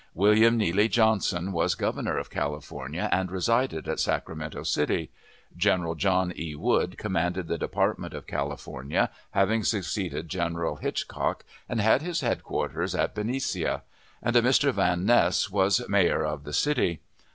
[0.15, 5.11] William Neely Johnson was Governor of California, and resided at Sacramento City;
[5.55, 6.55] General John E.
[6.55, 13.13] Wool commanded the Department of California, having succeeded General Hitchcock, and had his headquarters at
[13.13, 13.83] Benicia;
[14.23, 14.73] and a Mr.
[14.73, 17.01] Van Ness was mayor of the city.